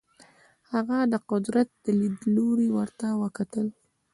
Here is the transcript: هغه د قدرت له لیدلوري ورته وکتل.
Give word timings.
هغه 0.71 0.97
د 1.13 1.15
قدرت 1.31 1.69
له 1.85 1.91
لیدلوري 1.99 2.69
ورته 2.77 3.07
وکتل. 3.21 3.67